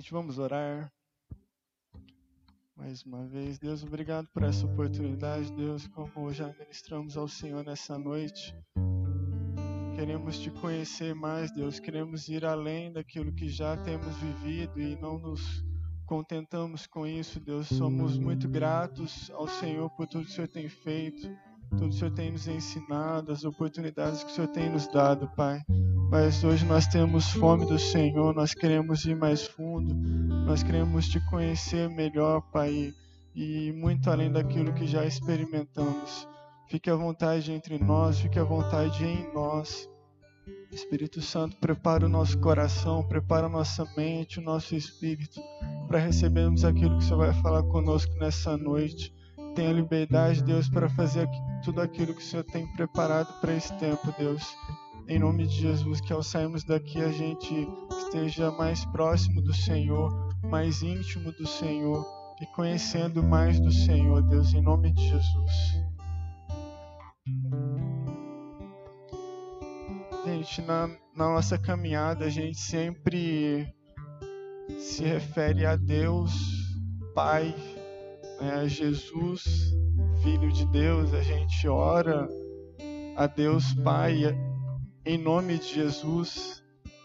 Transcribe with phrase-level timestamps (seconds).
[0.00, 0.90] Gente, vamos orar.
[2.74, 7.98] Mais uma vez, Deus, obrigado por essa oportunidade, Deus, como já ministramos ao Senhor nessa
[7.98, 8.56] noite.
[9.94, 15.18] Queremos te conhecer mais, Deus, queremos ir além daquilo que já temos vivido e não
[15.18, 15.62] nos
[16.06, 17.66] contentamos com isso, Deus.
[17.68, 21.28] Somos muito gratos ao Senhor por tudo que o Senhor tem feito,
[21.72, 25.30] tudo que o Senhor tem nos ensinado, as oportunidades que o Senhor tem nos dado,
[25.36, 25.62] Pai
[26.10, 29.94] mas hoje nós temos fome do Senhor, nós queremos ir mais fundo,
[30.44, 32.92] nós queremos te conhecer melhor, Pai,
[33.32, 36.26] e muito além daquilo que já experimentamos.
[36.68, 39.88] Fique à vontade entre nós, fique à vontade em nós.
[40.72, 45.40] Espírito Santo, prepara o nosso coração, prepara a nossa mente, o nosso espírito,
[45.86, 49.14] para recebermos aquilo que o Senhor vai falar conosco nessa noite.
[49.54, 51.28] Tenha liberdade, Deus, para fazer
[51.64, 54.56] tudo aquilo que o Senhor tem preparado para esse tempo, Deus.
[55.10, 57.66] Em nome de Jesus, que ao sairmos daqui a gente
[57.98, 60.08] esteja mais próximo do Senhor,
[60.44, 62.06] mais íntimo do Senhor
[62.40, 65.52] e conhecendo mais do Senhor, Deus, em nome de Jesus.
[70.24, 73.66] Gente, na, na nossa caminhada a gente sempre
[74.78, 76.30] se refere a Deus,
[77.16, 77.52] Pai,
[78.40, 79.74] né, a Jesus,
[80.22, 82.28] Filho de Deus, a gente ora
[83.16, 84.24] a Deus Pai
[85.04, 86.62] em nome de Jesus,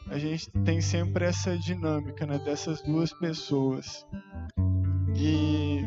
[0.08, 4.06] a gente tem sempre essa dinâmica né, dessas duas pessoas.
[5.16, 5.82] E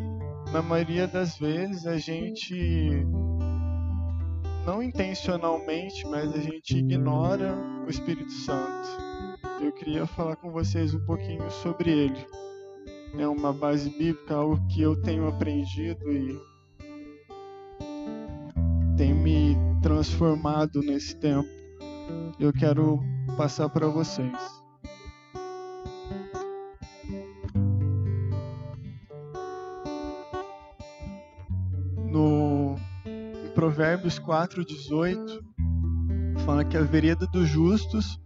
[0.52, 3.06] na maioria das vezes a gente,
[4.64, 7.54] não intencionalmente, mas a gente ignora
[7.86, 8.88] o Espírito Santo.
[9.60, 12.26] Eu queria falar com vocês um pouquinho sobre ele.
[13.18, 16.38] É uma base bíblica, algo que eu tenho aprendido e
[18.96, 21.57] tem me transformado nesse tempo
[22.38, 23.00] eu quero
[23.36, 24.32] passar para vocês.
[32.10, 32.76] No
[33.54, 35.44] Provérbios 4:18
[36.44, 38.18] fala que a vereda dos justos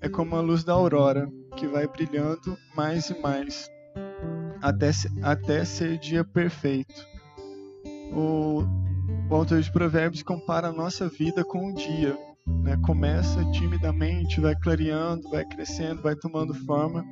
[0.00, 3.70] é como a luz da aurora, que vai brilhando mais e mais
[4.62, 4.90] até,
[5.22, 7.06] até ser dia perfeito.
[8.12, 8.64] O,
[9.30, 12.16] o autor de Provérbios compara a nossa vida com um dia,
[12.62, 12.76] né?
[12.84, 17.04] Começa timidamente, vai clareando, vai crescendo, vai tomando forma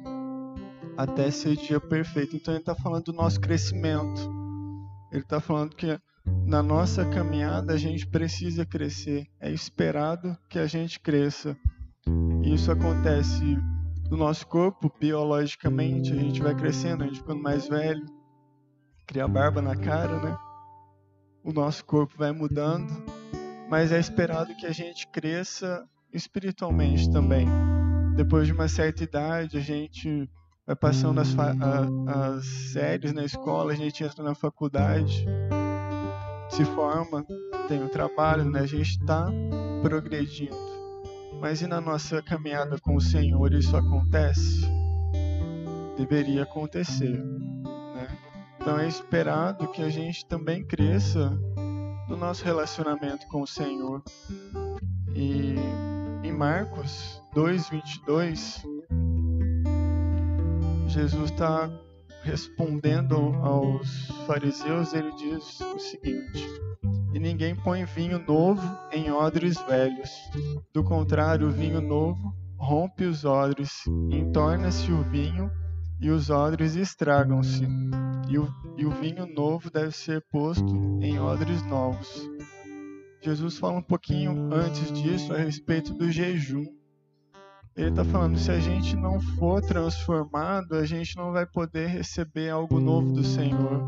[0.97, 2.37] até ser dia perfeito.
[2.37, 4.31] Então ele está falando do nosso crescimento.
[5.13, 5.99] Ele está falando que
[6.47, 9.27] na nossa caminhada a gente precisa crescer.
[9.41, 11.57] É esperado que a gente cresça.
[12.43, 13.57] E isso acontece
[14.11, 18.07] no nosso corpo, biologicamente, a gente vai crescendo, a gente ficando mais velho,
[19.05, 20.37] cria barba na cara, né?
[21.43, 23.16] O nosso corpo vai mudando
[23.69, 27.47] mas é esperado que a gente cresça espiritualmente também.
[28.16, 30.28] Depois de uma certa idade, a gente
[30.66, 31.34] vai passando as,
[32.09, 35.27] as séries na escola, a gente entra na faculdade,
[36.49, 37.25] se forma,
[37.69, 38.60] tem o trabalho, né?
[38.60, 39.28] a gente está
[39.83, 40.56] progredindo.
[41.41, 44.62] Mas e na nossa caminhada com o Senhor isso acontece?
[45.97, 47.22] Deveria acontecer.
[47.22, 48.19] Né?
[48.59, 51.38] Então é esperado que a gente também cresça
[52.09, 54.03] do nosso relacionamento com o Senhor.
[55.15, 55.55] E
[56.22, 58.62] em Marcos 2:22,
[60.87, 61.71] Jesus está
[62.22, 66.47] respondendo aos fariseus, ele diz o seguinte:
[67.15, 68.62] E ninguém põe vinho novo
[68.93, 70.11] em odres velhos.
[70.75, 75.50] Do contrário, o vinho novo rompe os odres, entorna-se o vinho
[76.01, 77.67] e os odres estragam-se.
[78.29, 82.31] E o e o vinho novo deve ser posto em odres novos.
[83.23, 86.65] Jesus fala um pouquinho antes disso a respeito do jejum.
[87.75, 92.51] Ele está falando: se a gente não for transformado, a gente não vai poder receber
[92.51, 93.83] algo novo do Senhor.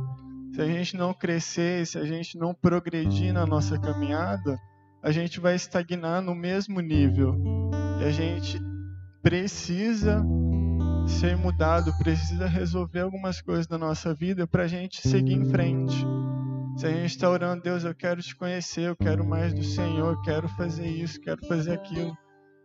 [0.54, 4.58] Se a gente não crescer, se a gente não progredir na nossa caminhada,
[5.02, 7.36] a gente vai estagnar no mesmo nível.
[8.00, 8.58] E a gente
[9.22, 10.24] precisa
[11.08, 16.06] ser mudado, precisa resolver algumas coisas da nossa vida para a gente seguir em frente.
[16.76, 20.20] Se a gente está orando, Deus, eu quero te conhecer, eu quero mais do Senhor,
[20.22, 22.16] quero fazer isso, quero fazer aquilo,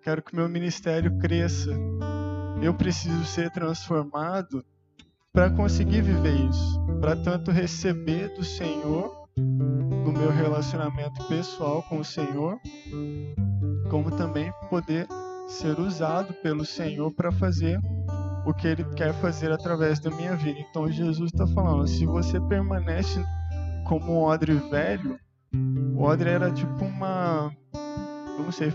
[0.04, 1.72] quero que meu ministério cresça.
[2.62, 4.64] Eu preciso ser transformado
[5.32, 12.06] para conseguir viver isso, para tanto receber do Senhor no meu relacionamento pessoal com o
[12.06, 12.60] Senhor,
[13.90, 15.08] como também poder
[15.48, 17.80] ser usado pelo Senhor para fazer
[18.46, 20.60] o que ele quer fazer através da minha vida.
[20.60, 23.24] Então Jesus está falando: se você permanece
[23.86, 25.20] como um odre velho,
[25.96, 27.52] o odre era tipo uma,
[28.40, 28.74] não sei,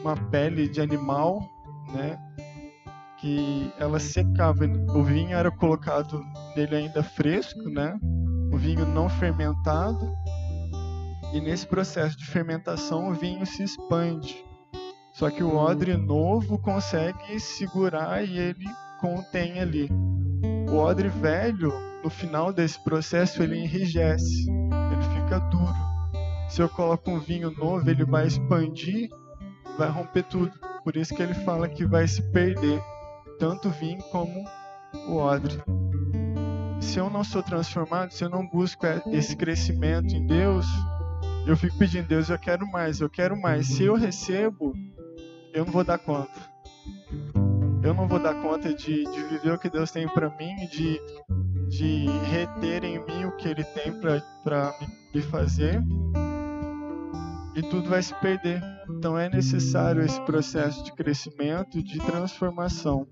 [0.00, 1.40] uma pele de animal,
[1.92, 2.18] né?
[3.20, 4.64] que ela secava.
[4.94, 6.24] O vinho era colocado
[6.56, 7.98] nele ainda fresco, né?
[8.52, 10.12] O vinho não fermentado.
[11.32, 14.44] E nesse processo de fermentação, o vinho se expande.
[15.12, 18.64] Só que o odre novo consegue segurar e ele
[19.00, 19.88] contém ali.
[20.70, 21.72] O odre velho,
[22.04, 25.90] no final desse processo, ele enrijece, ele fica duro.
[26.48, 29.08] Se eu coloco um vinho novo, ele vai expandir,
[29.78, 30.52] vai romper tudo.
[30.84, 32.82] Por isso que ele fala que vai se perder
[33.38, 34.44] tanto o vinho como
[35.08, 35.62] o odre.
[36.80, 40.66] Se eu não sou transformado, se eu não busco esse crescimento em Deus,
[41.46, 43.66] eu fico pedindo, Deus, eu quero mais, eu quero mais.
[43.66, 44.74] Se eu recebo,
[45.52, 46.50] eu não vou dar conta.
[47.82, 51.00] Eu não vou dar conta de, de viver o que Deus tem para mim, de,
[51.68, 53.92] de reter em mim o que Ele tem
[54.44, 54.74] para
[55.14, 55.82] me fazer.
[57.54, 58.62] E tudo vai se perder.
[58.88, 63.06] Então é necessário esse processo de crescimento, de transformação.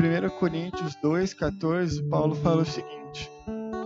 [0.00, 2.98] Em 1 Coríntios 2,14, Paulo fala o seguinte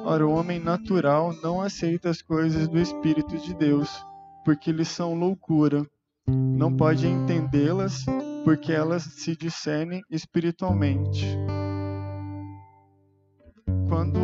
[0.04, 4.04] Ora, o homem natural não aceita as coisas do Espírito de Deus,
[4.44, 5.86] porque lhes são loucura.
[6.26, 8.04] Não pode entendê-las,
[8.44, 11.26] porque elas se discernem espiritualmente.
[13.88, 14.20] Quando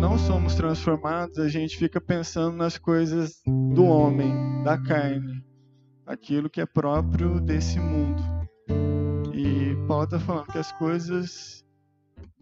[0.00, 3.42] não somos transformados, a gente fica pensando nas coisas
[3.74, 5.44] do homem, da carne,
[6.06, 8.22] aquilo que é próprio desse mundo.
[9.34, 11.64] E Paulo está falando que as coisas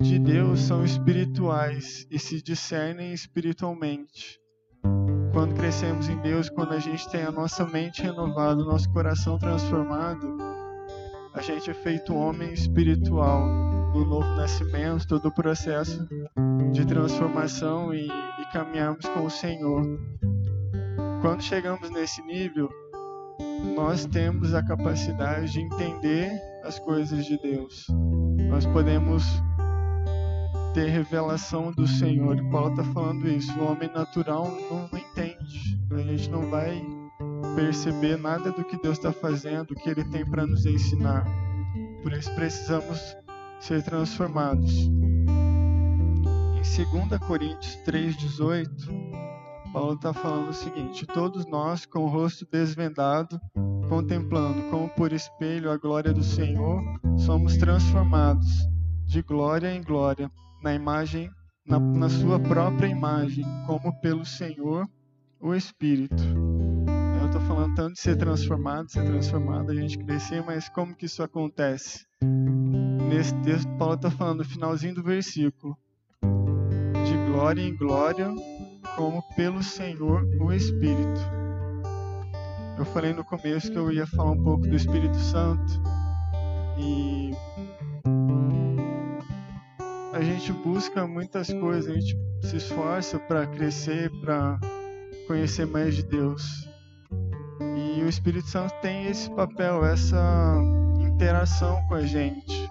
[0.00, 4.38] de Deus são espirituais e se discernem espiritualmente.
[5.32, 9.38] Quando crescemos em Deus, quando a gente tem a nossa mente renovada, o nosso coração
[9.38, 10.36] transformado,
[11.34, 13.46] a gente é feito homem espiritual
[13.94, 16.06] no novo nascimento, todo o processo
[16.72, 19.82] de transformação e, e caminharmos com o Senhor.
[21.20, 22.68] Quando chegamos nesse nível,
[23.74, 26.30] nós temos a capacidade de entender
[26.64, 27.86] as coisas de Deus.
[28.48, 29.24] Nós podemos
[30.74, 32.38] ter revelação do Senhor.
[32.38, 33.58] E Paulo está falando isso.
[33.58, 35.78] O homem natural não entende.
[35.90, 36.80] A gente não vai
[37.54, 41.24] perceber nada do que Deus está fazendo, que Ele tem para nos ensinar.
[42.02, 43.16] Por isso precisamos
[43.60, 44.88] ser transformados.
[46.56, 53.40] Em 2 Coríntios 3,18, Paulo está falando o seguinte: Todos nós, com o rosto desvendado,
[53.88, 56.82] contemplando como por espelho a glória do Senhor,
[57.16, 58.68] somos transformados
[59.06, 60.30] de glória em glória
[60.62, 61.30] na imagem,
[61.66, 64.88] na, na sua própria imagem, como pelo Senhor,
[65.40, 66.47] o Espírito.
[67.78, 72.04] De ser transformado, ser transformado, a gente crescer, mas como que isso acontece?
[73.08, 75.78] Nesse texto, Paulo está falando no finalzinho do versículo,
[76.20, 78.34] de glória em glória,
[78.96, 81.20] como pelo Senhor, o Espírito.
[82.76, 85.80] Eu falei no começo que eu ia falar um pouco do Espírito Santo
[86.76, 87.30] e
[90.12, 94.58] a gente busca muitas coisas, a gente se esforça para crescer, para
[95.28, 96.67] conhecer mais de Deus.
[97.98, 100.56] E o Espírito Santo tem esse papel, essa
[101.00, 102.70] interação com a gente.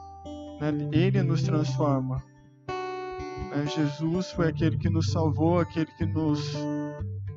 [0.62, 0.90] Né?
[0.94, 2.24] Ele nos transforma.
[2.70, 3.66] Né?
[3.68, 6.56] Jesus foi aquele que nos salvou, aquele que nos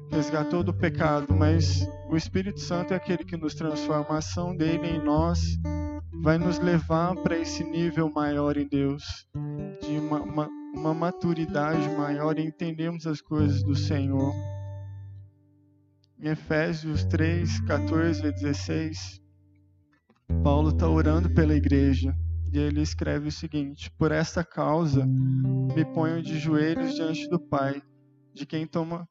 [0.09, 4.15] resgatou do pecado, mas o Espírito Santo é aquele que nos transforma.
[4.15, 5.41] A ação dele em nós
[6.23, 9.27] vai nos levar para esse nível maior em Deus,
[9.83, 14.33] de uma, uma, uma maturidade maior e entendemos as coisas do Senhor.
[16.23, 19.21] Em Efésios 3, 14 a 16,
[20.43, 22.15] Paulo está orando pela igreja
[22.53, 27.83] e ele escreve o seguinte: Por esta causa me ponho de joelhos diante do Pai,
[28.35, 29.09] de quem toma,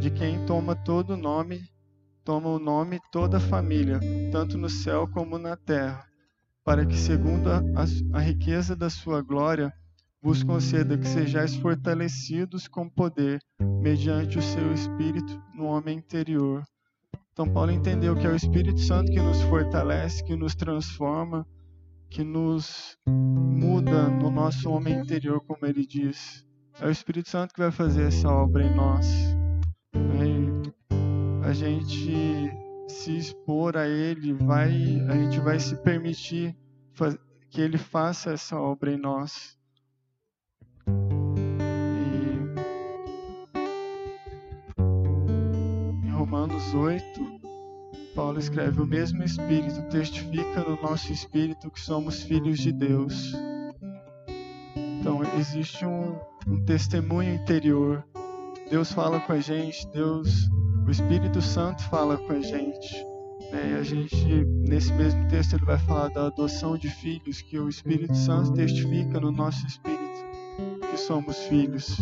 [0.00, 1.60] de quem toma todo o nome,
[2.24, 4.00] toma o nome toda a família,
[4.32, 6.08] tanto no céu como na terra
[6.68, 7.62] para que, segundo a,
[8.12, 9.72] a, riqueza da sua glória,
[10.22, 16.62] vos conceda que sejais fortalecidos com poder, mediante o seu Espírito no homem interior.
[17.32, 21.46] Então, Paulo entendeu que é o Espírito Santo que nos fortalece, que nos transforma,
[22.10, 26.44] que nos muda no nosso homem interior, como ele diz.
[26.80, 29.06] É o Espírito Santo que vai fazer essa obra em nós.
[31.44, 32.50] a gente
[32.88, 34.70] se expor a Ele, vai,
[35.08, 36.54] a gente vai se permitir
[37.50, 39.57] que Ele faça essa obra em nós.
[46.48, 47.40] Romanos 8,
[48.14, 53.34] Paulo escreve: O mesmo Espírito testifica no nosso espírito que somos filhos de Deus.
[54.74, 58.02] Então existe um, um testemunho interior.
[58.70, 60.48] Deus fala com a gente, Deus
[60.86, 63.06] o Espírito Santo fala com a gente.
[63.52, 63.72] Né?
[63.72, 64.16] E a gente,
[64.66, 69.20] nesse mesmo texto, ele vai falar da adoção de filhos, que o Espírito Santo testifica
[69.20, 69.98] no nosso espírito
[70.90, 71.98] que somos filhos.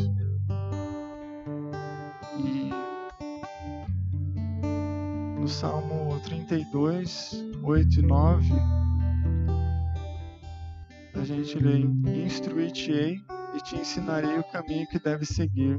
[5.47, 8.53] No Salmo 32, 8 e 9,
[11.15, 11.79] a gente lê:
[12.25, 13.21] Instruir-te-ei
[13.55, 15.79] e te ensinarei o caminho que deves seguir,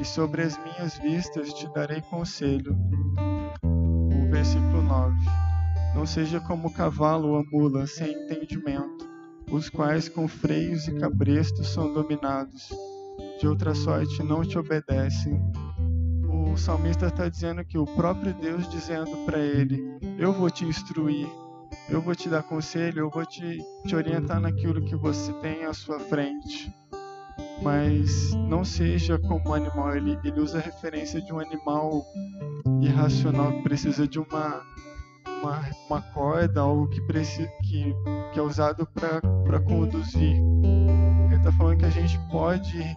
[0.00, 2.74] e sobre as minhas vistas te darei conselho.
[3.62, 5.14] O versículo 9:
[5.94, 9.06] Não seja como o cavalo ou a mula sem entendimento,
[9.50, 12.70] os quais com freios e cabrestos são dominados,
[13.38, 15.38] de outra sorte não te obedecem.
[16.56, 21.28] O salmista está dizendo que o próprio Deus dizendo para ele: Eu vou te instruir,
[21.86, 25.74] eu vou te dar conselho, eu vou te, te orientar naquilo que você tem à
[25.74, 26.74] sua frente.
[27.62, 32.02] Mas não seja como um animal, ele, ele usa a referência de um animal
[32.80, 34.62] irracional que precisa de uma,
[35.42, 37.94] uma, uma corda, algo que, precisa, que,
[38.32, 40.40] que é usado para conduzir.
[41.26, 42.96] Ele está falando que a gente pode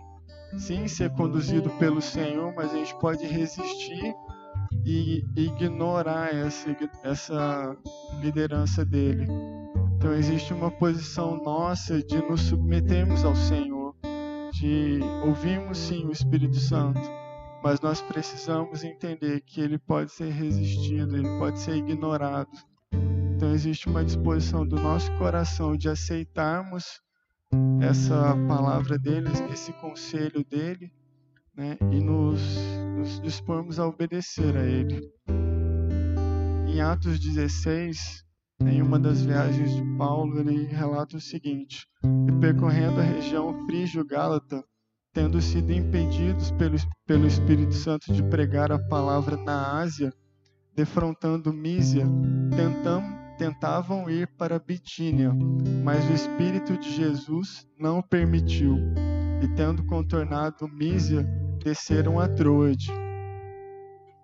[0.57, 4.15] sim ser conduzido pelo Senhor, mas a gente pode resistir
[4.85, 7.77] e ignorar essa, essa
[8.21, 9.27] liderança dele.
[9.97, 13.95] Então existe uma posição nossa de nos submetermos ao Senhor,
[14.53, 17.01] de ouvirmos sim o Espírito Santo,
[17.63, 22.49] mas nós precisamos entender que ele pode ser resistido, ele pode ser ignorado.
[23.35, 27.01] Então existe uma disposição do nosso coração de aceitarmos
[27.81, 30.91] essa palavra dele, esse conselho dele,
[31.55, 32.41] né, e nos,
[32.97, 35.11] nos dispormos a obedecer a ele.
[36.67, 38.23] Em Atos 16,
[38.65, 44.63] em uma das viagens de Paulo, ele relata o seguinte: E percorrendo a região frígio-gálata,
[45.13, 50.13] tendo sido impedidos pelo, pelo Espírito Santo de pregar a palavra na Ásia,
[50.75, 52.05] defrontando Mísia,
[52.55, 53.01] tentam,
[53.39, 55.33] tentavam ir para Bitínia,
[55.81, 58.75] mas o Espírito de Jesus não permitiu.
[59.41, 61.23] E tendo contornado Mísia,
[61.63, 62.91] desceram a Troade.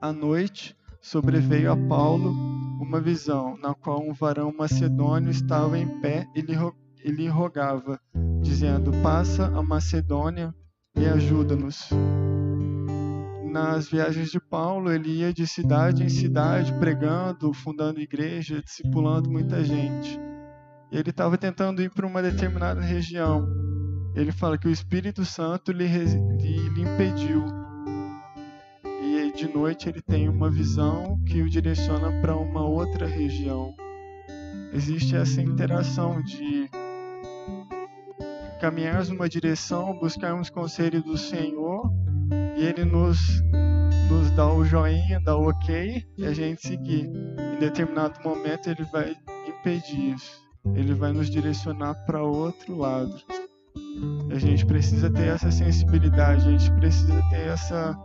[0.02, 2.36] À noite, sobreveio a Paulo
[2.82, 6.56] uma visão, na qual um varão macedônio estava em pé e lhe,
[7.02, 7.98] e lhe rogava,
[8.42, 10.54] dizendo: Passa a Macedônia
[10.94, 11.90] e ajuda-nos.
[13.56, 19.64] Nas viagens de Paulo, ele ia de cidade em cidade pregando, fundando igreja, discipulando muita
[19.64, 20.20] gente.
[20.92, 23.48] Ele estava tentando ir para uma determinada região.
[24.14, 27.46] Ele fala que o Espírito Santo lhe, lhe impediu.
[29.02, 33.74] E de noite ele tem uma visão que o direciona para uma outra região.
[34.74, 36.70] Existe essa interação de
[38.60, 41.90] caminharmos numa direção, buscarmos conselho do Senhor
[42.56, 43.42] e Ele nos,
[44.10, 47.10] nos dá o joinha, dá o ok e a gente seguir.
[47.56, 49.16] Em determinado momento Ele vai
[49.48, 50.44] impedir isso.
[50.74, 53.16] Ele vai nos direcionar para outro lado.
[54.32, 57.96] A gente precisa ter essa sensibilidade, a gente precisa ter essa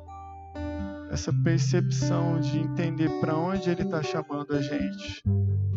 [1.11, 5.23] essa percepção de entender para onde ele está chamando a gente,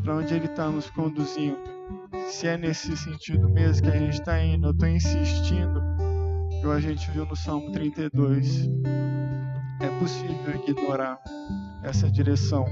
[0.03, 1.57] para onde ele está nos conduzindo.
[2.27, 5.81] Se é nesse sentido mesmo que a gente está indo, eu estou insistindo,
[6.63, 8.69] igual a gente viu no Salmo 32.
[9.81, 11.19] É possível ignorar
[11.83, 12.65] essa direção.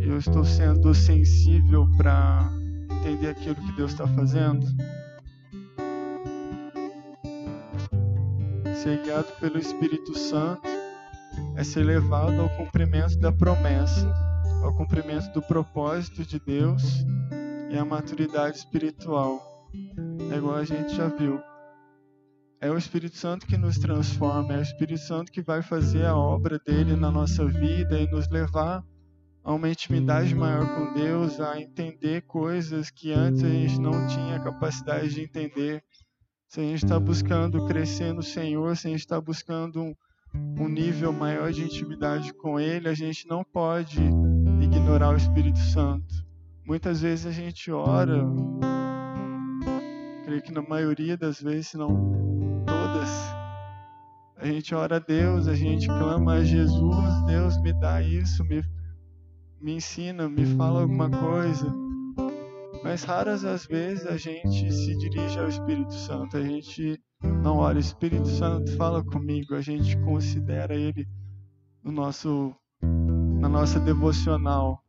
[0.00, 2.50] Eu estou sendo sensível para
[2.90, 4.66] entender aquilo que Deus está fazendo.
[8.74, 10.66] Ser guiado pelo Espírito Santo
[11.54, 14.12] é ser levado ao cumprimento da promessa,
[14.64, 16.82] ao cumprimento do propósito de Deus
[17.70, 19.40] e à maturidade espiritual.
[20.30, 21.40] É igual a gente já viu.
[22.60, 26.16] É o Espírito Santo que nos transforma, é o Espírito Santo que vai fazer a
[26.16, 28.82] obra dele na nossa vida e nos levar
[29.44, 34.40] a uma intimidade maior com Deus, a entender coisas que antes a gente não tinha
[34.40, 35.84] capacidade de entender.
[36.48, 39.94] Se a gente está buscando crescer no Senhor, se a gente está buscando um,
[40.58, 44.00] um nível maior de intimidade com Ele, a gente não pode
[44.60, 46.26] ignorar o Espírito Santo.
[46.64, 48.24] Muitas vezes a gente ora,
[50.40, 52.12] que na maioria das vezes, se não
[52.66, 53.10] todas,
[54.36, 58.62] a gente ora a Deus, a gente clama a Jesus, Deus me dá isso, me
[59.60, 61.66] me ensina, me fala alguma coisa.
[62.84, 67.00] Mas raras as vezes a gente se dirige ao Espírito Santo, a gente
[67.42, 71.04] não olha, o Espírito Santo fala comigo, a gente considera ele
[71.82, 72.54] no nosso,
[73.40, 74.80] na nossa devocional.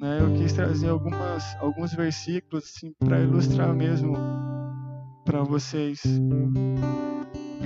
[0.00, 0.20] Né?
[0.20, 4.16] Eu quis trazer algumas, alguns versículos assim, para ilustrar mesmo
[5.32, 6.02] para vocês.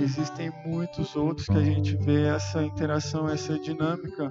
[0.01, 4.29] Existem muitos outros que a gente vê essa interação, essa dinâmica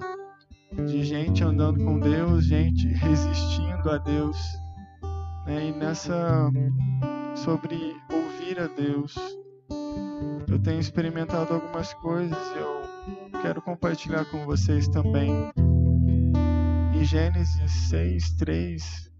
[0.87, 4.37] de gente andando com Deus, gente resistindo a Deus.
[5.45, 5.67] Né?
[5.67, 6.49] E nessa
[7.35, 9.13] sobre ouvir a Deus,
[10.49, 15.31] eu tenho experimentado algumas coisas e eu quero compartilhar com vocês também.
[16.91, 19.11] Em Gênesis 6, 3,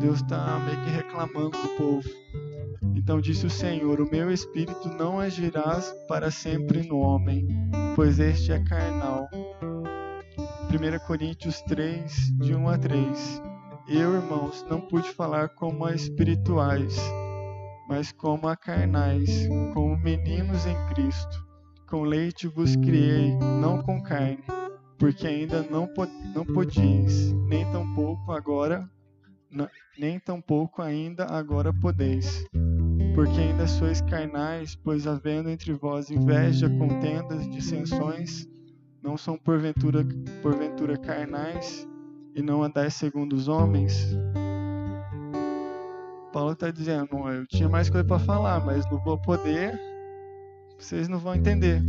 [0.00, 2.25] Deus está meio que reclamando do povo.
[3.06, 7.46] Então disse o Senhor: O meu espírito não agirá para sempre no homem,
[7.94, 9.28] pois este é carnal.
[10.68, 13.42] 1 Coríntios 3, de 1 a 3.
[13.86, 17.00] Eu, irmãos, não pude falar como a espirituais,
[17.88, 21.46] mas como a carnais, como meninos em Cristo.
[21.88, 24.42] Com leite vos criei, não com carne,
[24.98, 25.88] porque ainda não,
[26.34, 28.90] não podíeis, nem tampouco agora,
[29.96, 32.44] nem tampouco ainda agora podeis.
[33.16, 38.46] Porque ainda sois carnais, pois havendo entre vós inveja, contendas, dissensões,
[39.02, 40.06] não são porventura,
[40.42, 41.88] porventura carnais,
[42.34, 44.14] e não andais segundo os homens?
[46.30, 49.80] Paulo está dizendo: eu tinha mais coisa para falar, mas não vou poder,
[50.78, 51.82] vocês não vão entender.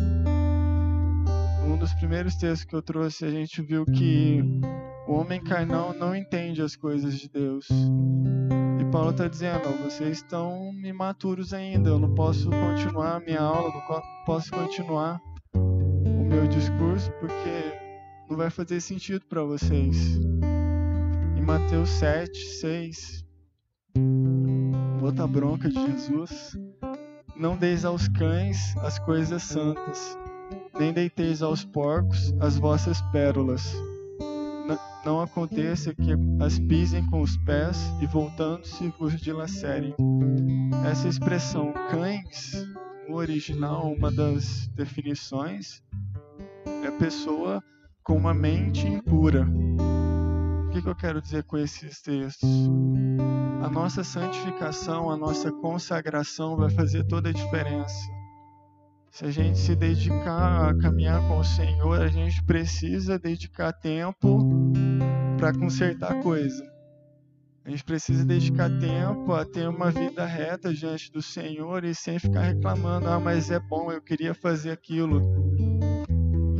[1.67, 4.41] Um dos primeiros textos que eu trouxe, a gente viu que
[5.05, 7.67] o homem carnal não entende as coisas de Deus.
[8.91, 14.01] Paulo está dizendo: vocês estão imaturos ainda, eu não posso continuar a minha aula, não
[14.25, 15.21] posso continuar
[15.55, 17.73] o meu discurso porque
[18.29, 20.17] não vai fazer sentido para vocês.
[21.35, 23.25] Em Mateus 7, 6,
[25.01, 26.57] outra bronca de Jesus.
[27.35, 30.17] Não deis aos cães as coisas santas,
[30.79, 33.75] nem deiteis aos porcos as vossas pérolas.
[35.07, 36.11] Não aconteça que
[36.43, 39.95] as pisem com os pés e voltando-se vos dilacerem.
[40.85, 42.67] Essa expressão cães,
[43.07, 45.81] no original, uma das definições,
[46.83, 47.63] é pessoa
[48.03, 49.47] com uma mente impura.
[50.67, 52.49] O que, que eu quero dizer com esses textos?
[53.63, 58.16] A nossa santificação, a nossa consagração vai fazer toda a diferença.
[59.11, 64.39] Se a gente se dedicar a caminhar com o Senhor, a gente precisa dedicar tempo
[65.37, 66.63] para consertar coisa.
[67.65, 72.19] A gente precisa dedicar tempo a ter uma vida reta diante do Senhor e sem
[72.19, 75.21] ficar reclamando: ah, mas é bom, eu queria fazer aquilo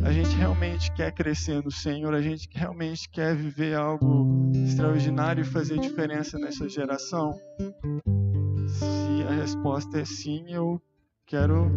[0.08, 5.46] a gente realmente quer crescer no Senhor, a gente realmente quer viver algo extraordinário e
[5.46, 7.34] fazer diferença nessa geração?
[8.70, 10.82] Se a resposta é sim, eu
[11.28, 11.70] quero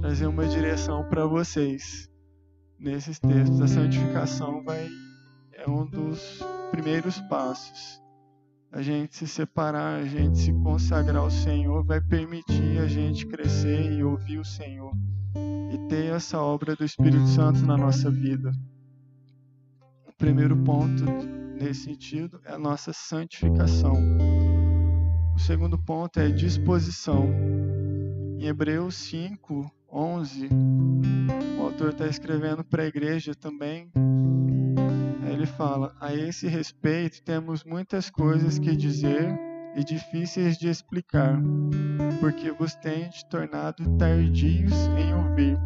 [0.00, 2.10] trazer uma direção para vocês
[2.78, 3.60] nesses textos.
[3.60, 4.88] A santificação vai
[5.52, 6.40] é um dos
[6.72, 8.02] primeiros passos.
[8.72, 13.92] A gente se separar, a gente se consagrar ao Senhor vai permitir a gente crescer
[13.92, 14.92] e ouvir o Senhor
[15.72, 18.50] e ter essa obra do Espírito Santo na nossa vida.
[20.08, 21.04] O primeiro ponto
[21.54, 23.94] nesse sentido é a nossa santificação.
[25.36, 27.30] O segundo ponto é disposição.
[28.38, 30.48] Em Hebreus 5, 11,
[31.58, 33.90] o autor está escrevendo para a igreja também.
[35.26, 39.34] Ele fala: A esse respeito, temos muitas coisas que dizer
[39.74, 41.40] e difíceis de explicar,
[42.20, 45.58] porque vos tendes tornado tardios em ouvir.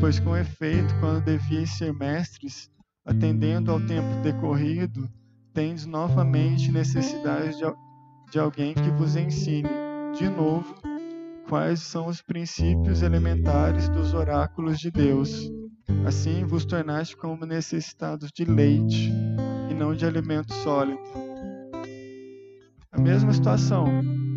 [0.00, 2.70] Pois com efeito, quando devias ser mestres,
[3.04, 5.10] atendendo ao tempo decorrido,
[5.52, 7.64] tendes novamente necessidade de,
[8.32, 9.68] de alguém que vos ensine,
[10.16, 10.74] de novo,
[11.48, 15.50] quais são os princípios elementares dos oráculos de Deus.
[16.06, 19.10] Assim vos tornaste como necessitados de leite
[19.70, 21.28] e não de alimento sólido
[22.98, 23.84] a mesma situação.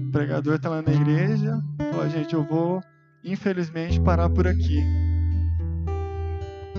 [0.08, 1.60] O pregador está lá na igreja,
[1.92, 2.82] fala, gente, eu vou,
[3.24, 4.80] infelizmente, parar por aqui.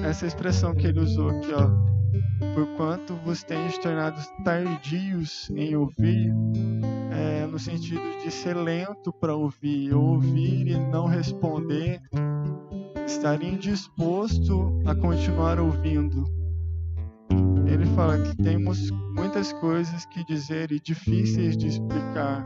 [0.04, 1.68] Essa expressão que ele usou aqui, ó,
[2.54, 6.32] por quanto vos tendes tornado tardios em ouvir,
[7.52, 12.00] no sentido de ser lento para ouvir, ouvir e não responder,
[13.06, 16.42] estar indisposto a continuar ouvindo
[17.82, 22.44] ele fala que temos muitas coisas que dizer e difíceis de explicar.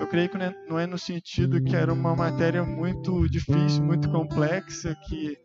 [0.00, 4.96] Eu creio que não é no sentido que era uma matéria muito difícil, muito complexa,
[5.06, 5.36] que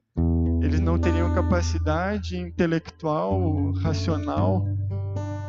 [0.61, 4.63] eles não teriam capacidade intelectual, racional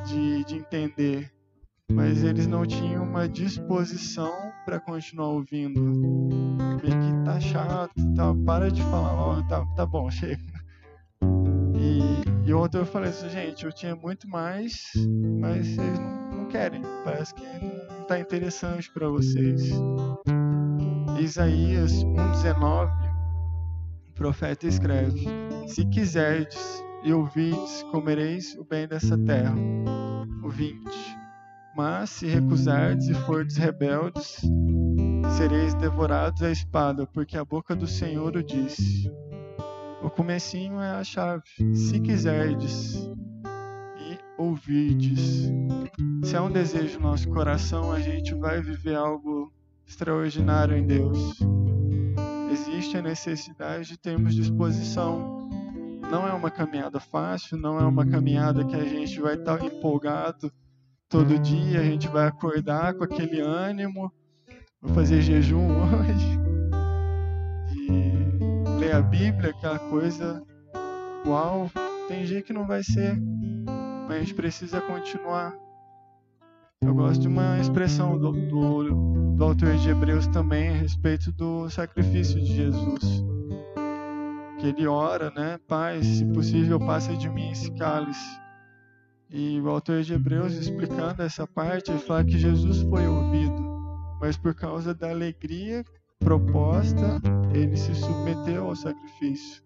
[0.06, 1.30] de, de entender,
[1.90, 4.32] mas eles não tinham uma disposição
[4.64, 5.80] para continuar ouvindo.
[6.82, 10.40] Meio que tá chato, tá, para de falar, ó, tá, tá bom, chega.
[12.50, 14.90] E ontem eu falei assim, gente, eu tinha muito mais,
[15.38, 16.82] mas vocês não, não querem.
[17.04, 19.70] Parece que não está interessante para vocês.
[21.20, 22.90] Isaías 1,19,
[24.08, 25.28] o profeta escreve:
[25.68, 29.54] Se quiserdes e ouvides, comereis o bem dessa terra.
[30.42, 31.19] O 20.
[31.82, 34.42] Mas se recusardes e fordes rebeldes,
[35.38, 39.10] sereis devorados à espada, porque a boca do Senhor o disse.
[40.02, 41.42] O comecinho é a chave.
[41.74, 43.10] Se quiserdes
[43.96, 45.50] e ouvirdes.
[46.22, 49.50] Se há um desejo no nosso coração, a gente vai viver algo
[49.86, 51.38] extraordinário em Deus.
[52.52, 55.48] Existe a necessidade de termos disposição.
[56.10, 60.52] Não é uma caminhada fácil, não é uma caminhada que a gente vai estar empolgado
[61.10, 64.10] todo dia, a gente vai acordar com aquele ânimo.
[64.80, 66.38] Vou fazer jejum hoje.
[67.68, 70.42] De ler a Bíblia, aquela coisa.
[71.26, 71.68] Uau,
[72.08, 73.20] tem dia que não vai ser,
[74.08, 75.52] mas a gente precisa continuar.
[76.80, 81.68] Eu gosto de uma expressão do, do, do autor de Hebreus também a respeito do
[81.68, 83.22] sacrifício de Jesus.
[84.58, 85.58] Que ele ora, né?
[85.68, 88.40] Pai, se possível, passa de mim esse cálice.
[89.30, 93.62] E o autor de Hebreus, explicando essa parte, fala que Jesus foi ouvido,
[94.20, 95.84] mas por causa da alegria
[96.18, 97.20] proposta,
[97.54, 99.62] ele se submeteu ao sacrifício.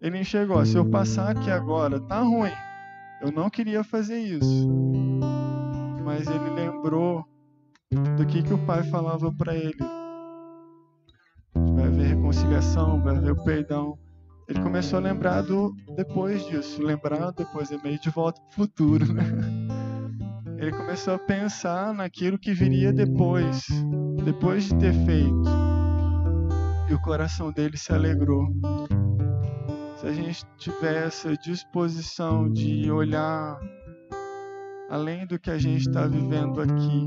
[0.00, 2.52] Ele enxergou: se eu passar aqui agora, tá ruim.
[3.20, 4.68] Eu não queria fazer isso
[6.08, 7.22] mas ele lembrou
[8.16, 9.76] do que, que o pai falava para ele.
[11.74, 13.98] Vai haver reconciliação, vai haver o perdão.
[14.48, 18.54] Ele começou a lembrar do depois disso, lembrar depois é meio de volta para o
[18.54, 19.24] futuro, né?
[20.56, 23.66] Ele começou a pensar naquilo que viria depois,
[24.24, 25.44] depois de ter feito.
[26.88, 28.48] E o coração dele se alegrou.
[29.96, 33.60] Se a gente tiver essa disposição de olhar
[34.88, 37.06] além do que a gente está vivendo aqui.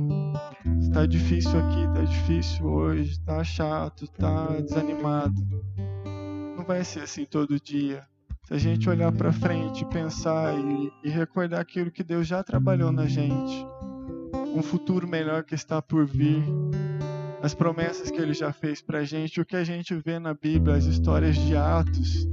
[0.80, 5.34] Está difícil aqui, está difícil hoje, está chato, está desanimado.
[6.72, 8.02] Vai ser assim todo dia.
[8.46, 12.94] Se a gente olhar para frente, pensar e, e recordar aquilo que Deus já trabalhou
[12.94, 13.68] na gente,
[14.56, 16.42] um futuro melhor que está por vir,
[17.44, 20.34] as promessas que Ele já fez para a gente, o que a gente vê na
[20.34, 22.26] Bíblia, as histórias de Atos.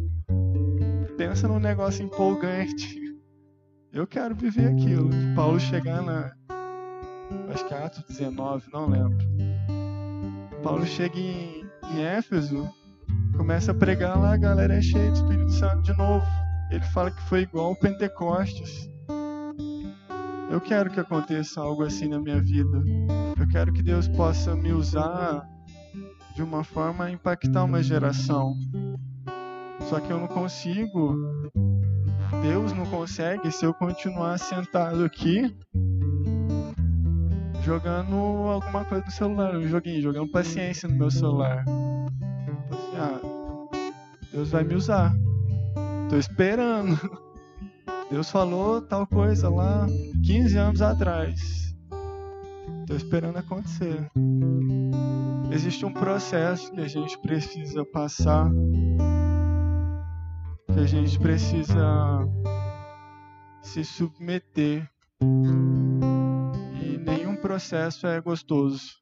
[1.17, 2.97] Pensa num negócio empolgante
[3.93, 5.11] eu quero viver aquilo.
[5.11, 6.33] De Paulo chegar na.
[7.53, 9.19] Acho que é Atos 19, não lembro.
[10.63, 12.73] Paulo chega em, em Éfeso,
[13.39, 16.27] começa a pregar lá, a galera é cheia do Espírito Santo de novo.
[16.71, 18.91] Ele fala que foi igual o Pentecostes.
[20.51, 22.83] Eu quero que aconteça algo assim na minha vida.
[23.39, 25.49] Eu quero que Deus possa me usar
[26.35, 28.55] de uma forma a impactar uma geração.
[29.89, 31.17] Só que eu não consigo
[32.43, 35.55] Deus não consegue se eu continuar sentado aqui
[37.65, 41.65] jogando alguma coisa no celular, um joguinho, jogando paciência no meu celular.
[42.71, 43.28] Assim, ah,
[44.39, 45.13] Deus vai me usar.
[46.09, 46.97] Tô esperando.
[48.09, 49.85] Deus falou tal coisa lá
[50.25, 51.75] 15 anos atrás.
[52.87, 54.09] Tô esperando acontecer.
[55.51, 58.49] Existe um processo que a gente precisa passar
[60.73, 62.25] que a gente precisa
[63.61, 64.89] se submeter
[65.21, 69.01] e nenhum processo é gostoso.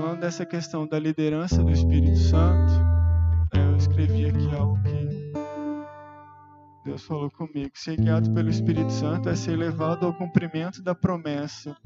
[0.00, 2.72] Falando dessa questão da liderança do Espírito Santo,
[3.54, 5.32] eu escrevi aqui algo que
[6.86, 7.70] Deus falou comigo.
[7.74, 11.76] Ser guiado pelo Espírito Santo é ser levado ao cumprimento da promessa,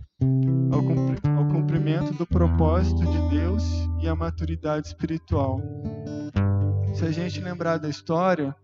[0.71, 3.65] ao, ao cumprimento do propósito de Deus
[4.01, 5.61] e à maturidade espiritual.
[6.95, 8.55] Se a gente lembrar da história,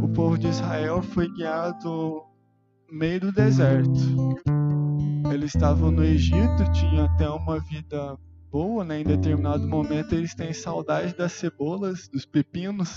[0.00, 2.22] o povo de Israel foi guiado
[2.88, 3.90] no meio do deserto.
[5.32, 8.16] Eles estavam no Egito, tinham até uma vida
[8.54, 9.00] boa, né?
[9.00, 12.94] Em determinado momento eles têm saudade das cebolas, dos pepinos,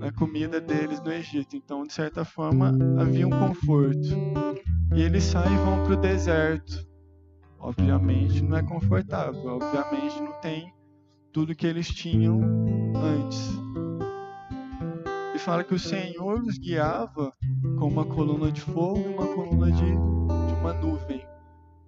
[0.00, 1.54] na comida deles no Egito.
[1.54, 4.08] Então, de certa forma, havia um conforto.
[4.96, 6.84] E eles saem e vão para o deserto.
[7.60, 10.74] Obviamente não é confortável, obviamente não tem
[11.32, 12.40] tudo que eles tinham
[12.96, 13.48] antes.
[15.36, 17.32] E fala que o Senhor os guiava
[17.78, 20.01] com uma coluna de fogo e uma coluna de.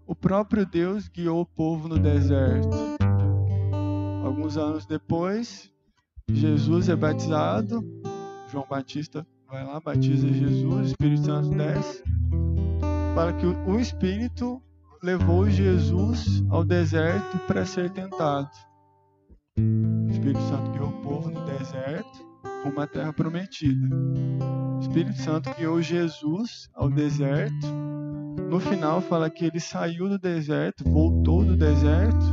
[0.06, 2.76] O próprio Deus guiou o povo no deserto.
[4.24, 5.72] Alguns anos depois,
[6.30, 7.82] Jesus é batizado.
[8.50, 12.02] João Batista vai lá, batiza Jesus, Espírito Santo desce.
[13.14, 14.62] Fala que o Espírito
[15.02, 18.50] levou Jesus ao deserto para ser tentado.
[19.58, 23.94] O Espírito Santo guiou o povo no deserto rumo à terra prometida.
[24.76, 27.93] O Espírito Santo guiou Jesus ao deserto.
[28.48, 32.24] No final fala que ele saiu do deserto, voltou do deserto,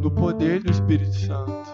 [0.00, 1.70] no poder do Espírito Santo.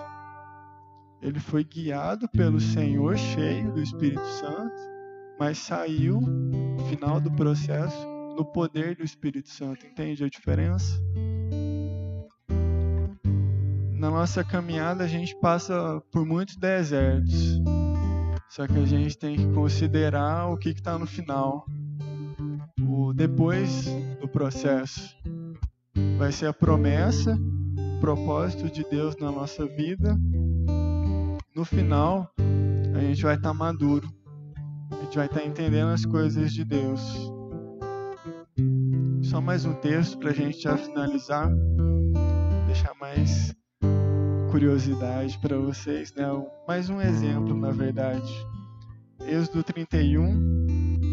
[1.21, 4.77] ele foi guiado pelo Senhor, cheio do Espírito Santo,
[5.39, 8.07] mas saiu, no final do processo,
[8.37, 9.85] no poder do Espírito Santo.
[9.85, 11.01] Entende a diferença?
[13.99, 17.61] Na nossa caminhada, a gente passa por muitos desertos.
[18.49, 21.67] Só que a gente tem que considerar o que está no final.
[23.19, 23.85] Depois
[24.19, 25.15] do processo.
[26.17, 30.17] Vai ser a promessa, o propósito de Deus na nossa vida
[31.59, 32.31] no final,
[32.95, 34.09] a gente vai estar tá maduro.
[34.93, 37.01] A gente vai estar tá entendendo as coisas de Deus.
[39.23, 41.51] Só mais um texto para a gente já finalizar.
[42.67, 43.53] Deixar mais
[44.53, 46.27] curiosidade para vocês, né?
[46.69, 48.33] Mais um exemplo, na verdade.
[49.27, 51.08] Êxodo 31.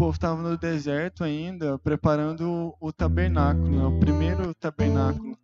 [0.00, 3.84] Povo estava no deserto ainda, preparando o tabernáculo, né?
[3.84, 5.36] o primeiro tabernáculo.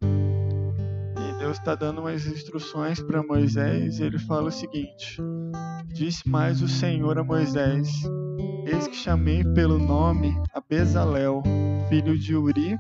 [1.39, 5.21] Deus está dando umas instruções para Moisés e ele fala o seguinte:
[5.93, 7.87] Disse mais o Senhor a Moisés:
[8.65, 11.43] Eis que chamei pelo nome a Bezalel,
[11.91, 12.79] filho de Uri,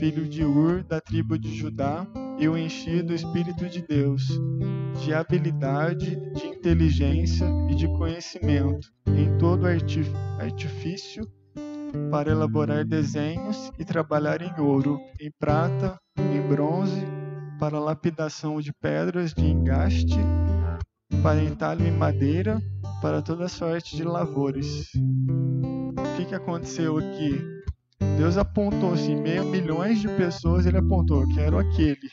[0.00, 2.04] filho de Ur, da tribo de Judá,
[2.38, 4.22] e o enchi do Espírito de Deus,
[5.02, 11.26] de habilidade, de inteligência e de conhecimento, em todo artifício,
[12.10, 17.06] para elaborar desenhos e trabalhar em ouro, em prata, em bronze
[17.58, 20.18] para lapidação de pedras de engaste,
[21.22, 22.60] para entalho em madeira,
[23.00, 24.90] para toda sorte de lavores.
[24.94, 27.55] O que, que aconteceu aqui?
[28.18, 32.10] Deus apontou assim, meio milhões de pessoas, ele apontou, quero aquele.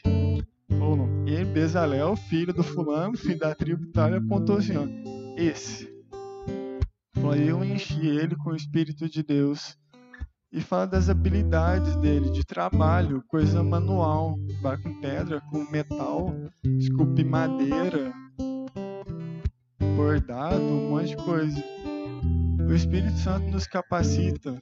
[1.26, 4.86] E Bezalel, filho do fulano, filho da tribo tal, ele apontou assim, ó,
[5.38, 5.92] esse.
[7.16, 9.78] Falou, eu enchi ele com o Espírito de Deus
[10.52, 16.34] e fala das habilidades dele, de trabalho, coisa manual, bar com pedra, com metal,
[16.80, 18.14] esculpir madeira,
[19.96, 21.64] bordado, um monte de coisa.
[22.68, 24.62] O Espírito Santo nos capacita.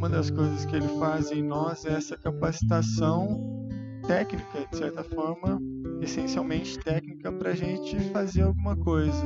[0.00, 3.68] Uma das coisas que ele faz em nós é essa capacitação
[4.08, 5.60] técnica, de certa forma,
[6.00, 9.22] essencialmente técnica, para a gente fazer alguma coisa.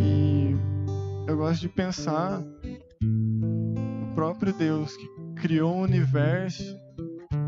[0.00, 0.56] E
[1.28, 2.42] eu gosto de pensar
[4.16, 6.76] próprio Deus que criou o universo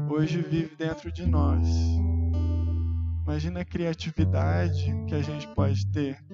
[0.08, 1.66] hoje vive dentro de nós.
[3.24, 6.24] Imagina a criatividade que a gente pode ter,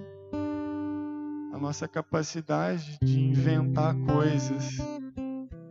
[1.51, 4.77] a nossa capacidade de inventar coisas,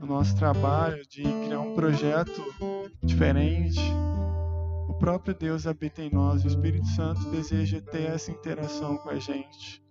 [0.04, 2.44] o nosso trabalho de criar um projeto
[3.02, 3.80] diferente.
[4.90, 9.16] O próprio Deus habita em nós, o Espírito Santo deseja ter essa interação com a
[9.16, 9.82] gente.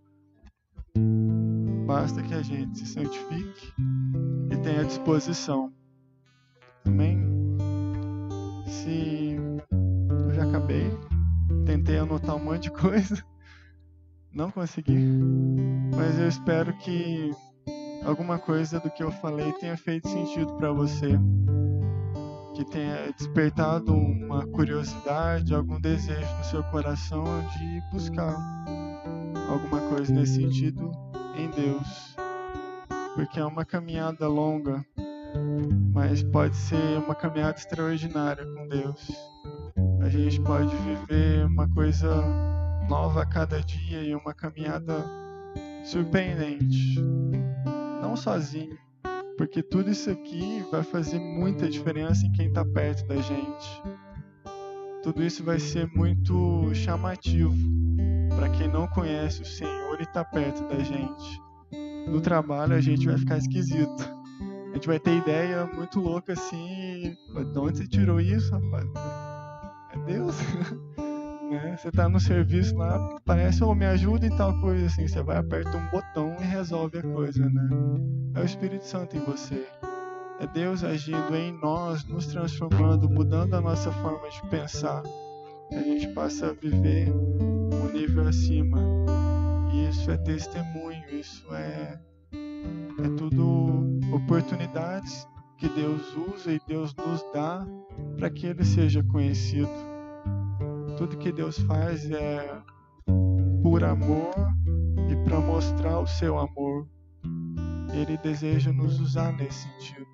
[1.87, 3.73] Basta que a gente se santifique
[4.51, 5.73] e tenha disposição.
[6.85, 7.19] Amém?
[8.67, 9.37] Se
[10.27, 10.91] eu já acabei,
[11.65, 13.25] tentei anotar um monte de coisa,
[14.31, 15.07] não consegui,
[15.97, 17.31] mas eu espero que
[18.05, 21.19] alguma coisa do que eu falei tenha feito sentido para você,
[22.55, 27.25] que tenha despertado uma curiosidade, algum desejo no seu coração
[27.57, 28.37] de buscar
[29.49, 30.91] alguma coisa nesse sentido
[31.37, 32.17] em Deus,
[33.15, 34.85] porque é uma caminhada longa,
[35.93, 39.11] mas pode ser uma caminhada extraordinária com Deus.
[40.03, 42.23] A gente pode viver uma coisa
[42.89, 45.05] nova a cada dia e uma caminhada
[45.85, 47.01] surpreendente,
[48.17, 48.77] sozinho,
[49.37, 53.83] porque tudo isso aqui vai fazer muita diferença em quem está perto da gente.
[55.03, 57.57] Tudo isso vai ser muito chamativo
[58.37, 61.43] para quem não conhece o Senhor e está perto da gente.
[62.09, 64.09] No trabalho a gente vai ficar esquisito.
[64.71, 67.17] A gente vai ter ideia muito louca assim.
[67.53, 68.87] De onde você tirou isso, rapaz?
[69.93, 70.37] É Deus?
[71.53, 71.77] né?
[71.77, 75.07] Você está no serviço lá, parece, oh, me ajuda e tal coisa assim.
[75.07, 77.69] Você vai, aperta um botão e resolve a coisa, né?
[78.35, 79.67] É o Espírito Santo em você.
[80.41, 85.03] É Deus agindo em nós, nos transformando, mudando a nossa forma de pensar.
[85.71, 87.13] A gente passa a viver
[87.93, 88.79] nível acima.
[89.73, 91.99] E isso é testemunho, isso é,
[92.33, 97.67] é tudo oportunidades que Deus usa e Deus nos dá
[98.17, 99.71] para que Ele seja conhecido.
[101.03, 102.63] Tudo que Deus faz é
[103.61, 104.31] por amor
[105.11, 106.87] e para mostrar o seu amor.
[107.93, 110.07] Ele deseja nos usar nesse sentido.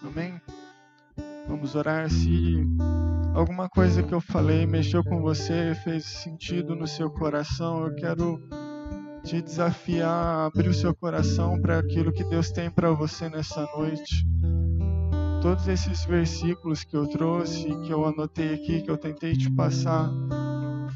[0.00, 0.40] Amém?
[1.48, 2.64] Vamos orar se
[3.34, 8.40] alguma coisa que eu falei mexeu com você, fez sentido no seu coração, eu quero
[9.24, 13.66] te desafiar a abrir o seu coração para aquilo que Deus tem para você nessa
[13.76, 14.24] noite.
[15.46, 20.10] Todos esses versículos que eu trouxe, que eu anotei aqui, que eu tentei te passar,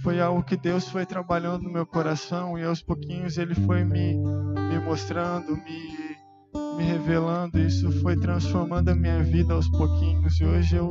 [0.02, 4.16] foi algo que Deus foi trabalhando no meu coração e aos pouquinhos Ele foi me,
[4.16, 6.16] me mostrando, me,
[6.76, 7.60] me revelando.
[7.60, 10.88] Isso foi transformando a minha vida aos pouquinhos e hoje eu,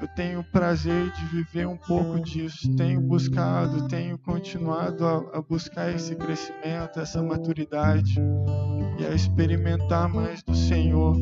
[0.00, 2.74] eu tenho o prazer de viver um pouco disso.
[2.74, 8.18] Tenho buscado, tenho continuado a, a buscar esse crescimento, essa maturidade
[8.98, 11.14] e a experimentar mais do Senhor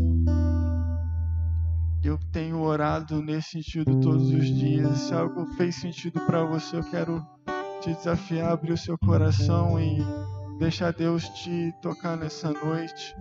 [2.05, 4.99] eu tenho orado nesse sentido todos os dias.
[4.99, 7.25] Se algo fez sentido para você, eu quero
[7.81, 9.99] te desafiar a abrir o seu coração e
[10.59, 13.17] deixar Deus te tocar nessa noite.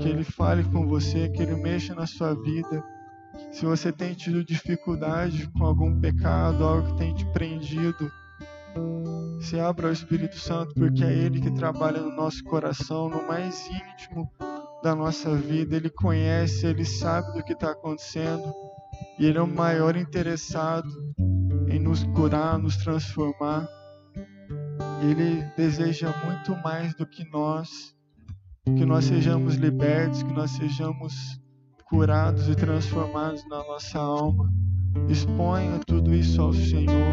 [0.00, 2.82] Que Ele fale com você, que Ele mexa na sua vida.
[3.52, 8.10] Se você tem tido dificuldade com algum pecado, algo que tem te prendido,
[9.40, 13.68] se abra ao Espírito Santo, porque é Ele que trabalha no nosso coração, no mais
[13.68, 14.30] íntimo
[14.86, 18.54] da nossa vida, Ele conhece, Ele sabe do que está acontecendo
[19.18, 20.88] e Ele é o maior interessado
[21.68, 23.68] em nos curar, nos transformar.
[25.02, 27.68] Ele deseja muito mais do que nós,
[28.64, 31.12] que nós sejamos libertos, que nós sejamos
[31.90, 34.48] curados e transformados na nossa alma.
[35.08, 37.12] Exponha tudo isso ao Senhor.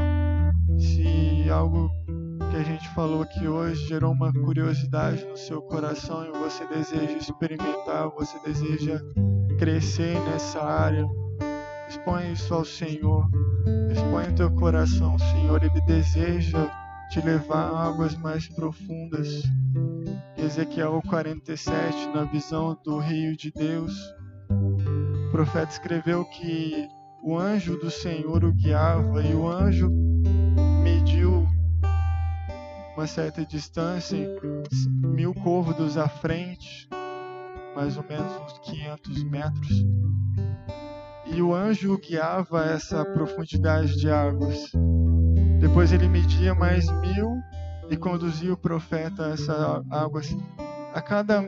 [0.77, 1.89] Se algo
[2.53, 7.17] que a gente falou aqui hoje gerou uma curiosidade no seu coração e você deseja
[7.17, 9.01] experimentar, você deseja
[9.57, 11.03] crescer nessa área,
[11.89, 13.27] expõe isso ao Senhor.
[13.91, 15.63] Expõe o teu coração, Senhor.
[15.63, 16.69] Ele deseja
[17.09, 19.41] te levar a águas mais profundas.
[20.37, 23.97] Ezequiel 47, na visão do rio de Deus,
[25.27, 26.87] o profeta escreveu que
[27.23, 29.89] o anjo do Senhor o guiava e o anjo
[30.83, 31.42] mediu
[32.95, 34.17] uma certa distância,
[35.01, 36.87] mil côvados à frente,
[37.75, 39.85] mais ou menos uns 500 metros.
[41.25, 44.71] E o anjo guiava essa profundidade de águas.
[45.59, 47.41] Depois ele media mais mil
[47.89, 50.35] e conduzia o profeta a essas águas.
[50.93, 51.41] A cada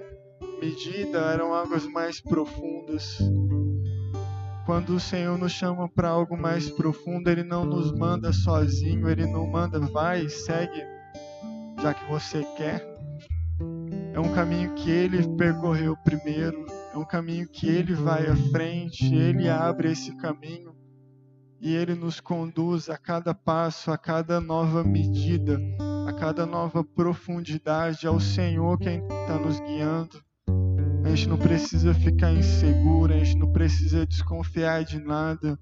[0.59, 3.19] medida eram águas mais profundas.
[4.65, 9.27] Quando o Senhor nos chama para algo mais profundo, Ele não nos manda sozinho, Ele
[9.27, 10.94] não manda, vai, segue
[11.85, 12.83] já que você quer.
[14.11, 19.13] É um caminho que ele percorreu primeiro, é um caminho que ele vai à frente,
[19.13, 20.75] ele abre esse caminho
[21.61, 25.61] e ele nos conduz a cada passo, a cada nova medida,
[26.07, 28.07] a cada nova profundidade.
[28.07, 30.19] É o Senhor quem está nos guiando.
[31.03, 35.59] A gente não precisa ficar inseguro, a gente não precisa desconfiar de nada.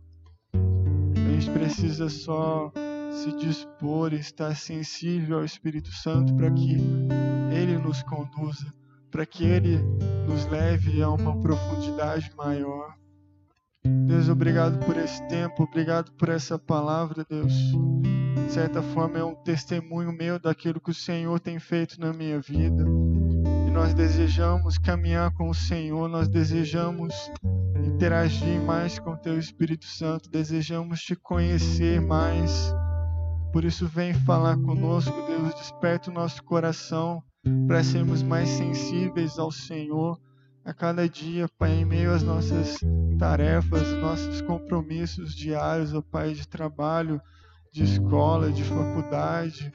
[0.54, 2.72] A gente precisa só
[3.14, 6.78] se dispor, estar sensível ao Espírito Santo para que
[7.52, 8.74] ele nos conduza,
[9.12, 9.78] para que ele
[10.28, 12.96] nos leve a uma profundidade maior.
[14.08, 17.54] Deus, obrigado por esse tempo, obrigado por essa palavra, Deus.
[17.54, 22.40] De certa forma é um testemunho meu daquilo que o Senhor tem feito na minha
[22.40, 22.86] vida.
[23.68, 27.14] E nós desejamos caminhar com o Senhor, nós desejamos
[27.86, 32.74] interagir mais com o Teu Espírito Santo, desejamos te conhecer mais
[33.54, 37.22] por isso, vem falar conosco, Deus, desperta o nosso coração
[37.68, 40.20] para sermos mais sensíveis ao Senhor
[40.66, 42.80] a cada dia, Pai, em meio às nossas
[43.20, 47.22] tarefas, nossos compromissos diários, ó Pai, de trabalho,
[47.72, 49.72] de escola, de faculdade,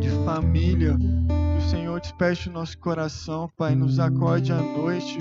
[0.00, 0.96] de família.
[0.96, 5.18] Que o Senhor desperte o nosso coração, Pai, nos acorde à noite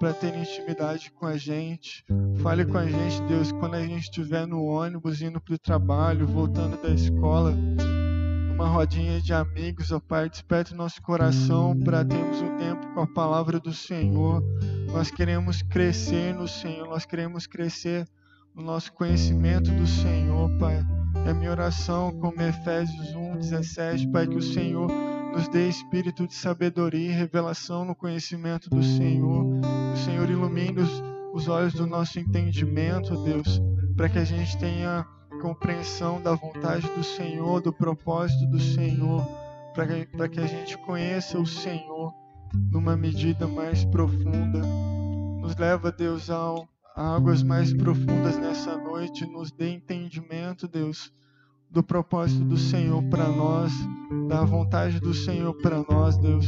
[0.00, 2.02] para ter intimidade com a gente.
[2.42, 6.26] Fale com a gente, Deus, quando a gente estiver no ônibus, indo para o trabalho,
[6.26, 12.56] voltando da escola, numa rodinha de amigos, ó Pai, desperte nosso coração para termos um
[12.56, 14.42] tempo com a palavra do Senhor.
[14.90, 18.08] Nós queremos crescer no Senhor, nós queremos crescer
[18.54, 20.82] no nosso conhecimento do Senhor, Pai.
[21.26, 24.90] É minha oração, como Efésios 1, 17, Pai, que o Senhor
[25.32, 29.59] nos dê espírito de sabedoria e revelação no conhecimento do Senhor.
[30.04, 31.02] Senhor ilumine os,
[31.34, 33.60] os olhos do nosso entendimento, Deus,
[33.96, 35.06] para que a gente tenha
[35.42, 39.26] compreensão da vontade do Senhor, do propósito do Senhor,
[39.74, 42.12] para que a gente conheça o Senhor
[42.70, 44.60] numa medida mais profunda.
[45.40, 46.66] Nos leva, Deus, ao,
[46.96, 51.12] a águas mais profundas nessa noite, nos dê entendimento, Deus
[51.70, 53.72] do propósito do Senhor para nós,
[54.28, 56.46] da vontade do Senhor para nós, Deus.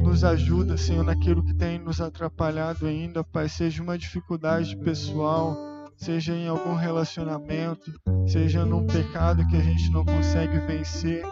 [0.00, 5.56] Nos ajuda, Senhor, naquilo que tem nos atrapalhado ainda, Pai, seja uma dificuldade pessoal,
[5.96, 7.92] seja em algum relacionamento,
[8.26, 11.24] seja num pecado que a gente não consegue vencer.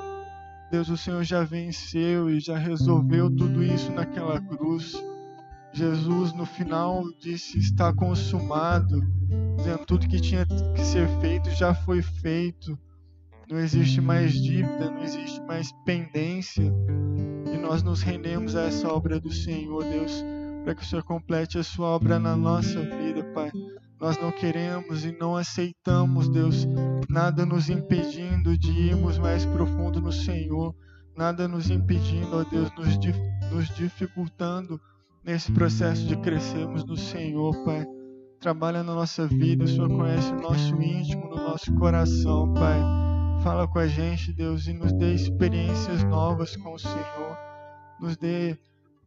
[0.70, 4.92] Deus, o Senhor já venceu e já resolveu tudo isso naquela cruz.
[5.72, 9.00] Jesus no final disse: Está consumado,
[9.56, 12.78] dizendo tudo que tinha que ser feito já foi feito.
[13.50, 16.72] Não existe mais dívida, não existe mais pendência.
[17.52, 20.24] E nós nos rendemos a essa obra do Senhor, Deus,
[20.62, 23.50] para que o Senhor complete a sua obra na nossa vida, Pai.
[24.00, 26.64] Nós não queremos e não aceitamos, Deus,
[27.08, 30.72] nada nos impedindo de irmos mais profundo no Senhor,
[31.16, 32.96] nada nos impedindo, ó Deus, nos,
[33.50, 34.80] nos dificultando
[35.24, 37.84] nesse processo de crescermos no Senhor, Pai.
[38.38, 42.99] Trabalha na nossa vida, o Senhor conhece o nosso íntimo, no nosso coração, Pai.
[43.42, 47.38] Fala com a gente, Deus, e nos dê experiências novas com o Senhor.
[47.98, 48.58] Nos dê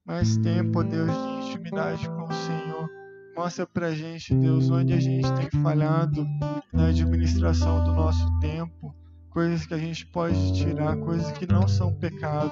[0.03, 2.89] mais tempo, Deus, de intimidade com o Senhor.
[3.37, 6.25] Mostra pra gente, Deus, onde a gente tem falhado
[6.73, 8.95] na administração do nosso tempo,
[9.29, 12.51] coisas que a gente pode tirar, coisas que não são pecado,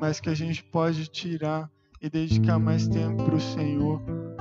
[0.00, 4.00] mas que a gente pode tirar e dedicar mais tempo para o Senhor.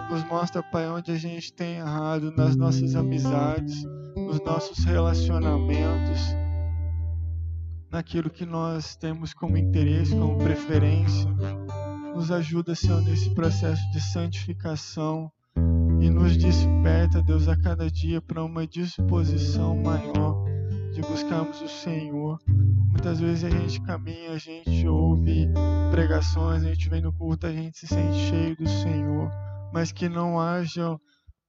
[0.09, 3.83] Nos mostra, Pai, onde a gente tem errado nas nossas amizades,
[4.15, 6.42] nos nossos relacionamentos,
[7.93, 11.29] naquilo que nós temos como interesse, como preferência.
[12.15, 15.31] Nos ajuda, Senhor, nesse processo de santificação
[16.01, 20.43] e nos desperta, Deus, a cada dia para uma disposição maior
[20.91, 22.39] de buscarmos o Senhor.
[22.47, 25.47] Muitas vezes a gente caminha, a gente ouve
[25.91, 29.29] pregações, a gente vem no culto, a gente se sente cheio do Senhor,
[29.71, 30.97] mas que não haja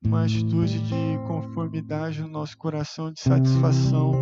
[0.04, 4.12] uma atitude de conformidade no nosso coração, de satisfação,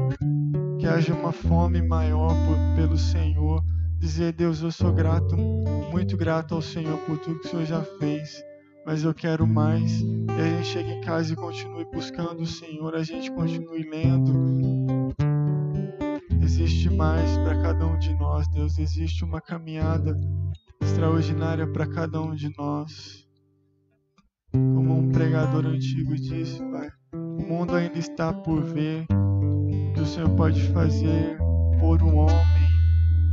[0.83, 3.62] que haja uma fome maior por, pelo Senhor.
[4.01, 7.83] Dizer, Deus, eu sou grato, muito grato ao Senhor por tudo que o Senhor já
[8.01, 8.43] fez
[8.85, 10.01] mas eu quero mais.
[10.01, 15.14] E a gente chega em casa e continue buscando o Senhor, a gente continue lendo.
[16.43, 18.76] Existe mais para cada um de nós, Deus.
[18.76, 20.18] Existe uma caminhada
[20.80, 23.24] extraordinária para cada um de nós.
[24.51, 29.07] Como um pregador antigo disse, Pai, o mundo ainda está por ver
[30.03, 31.38] o Senhor pode fazer
[31.78, 32.68] por um homem,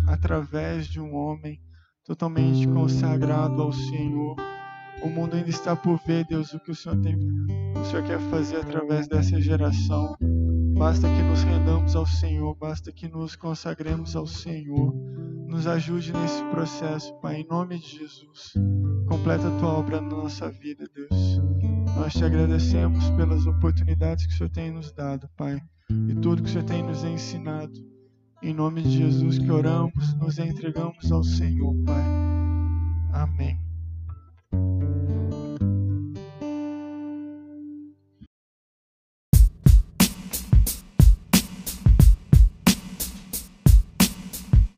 [0.08, 1.60] através de um homem
[2.06, 4.36] totalmente consagrado ao Senhor.
[5.02, 8.20] O mundo ainda está por ver, Deus, o que o Senhor tem, o Senhor quer
[8.30, 10.16] fazer através dessa geração.
[10.78, 14.94] Basta que nos rendamos ao Senhor, basta que nos consagremos ao Senhor.
[15.48, 18.54] Nos ajude nesse processo, Pai, em nome de Jesus.
[19.08, 21.42] Completa a tua obra na nossa vida, Deus.
[21.96, 25.60] Nós te agradecemos pelas oportunidades que o Senhor tem nos dado, Pai,
[25.92, 27.74] e tudo que o Senhor tem nos ensinado.
[28.42, 32.04] Em nome de Jesus que oramos, nos entregamos ao Senhor, Pai.
[33.12, 33.69] Amém.